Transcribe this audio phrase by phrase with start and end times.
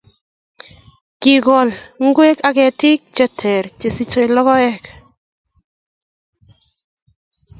[1.21, 1.69] kikool
[2.05, 4.83] ngwek ak ketik cheteer chesichei lokoek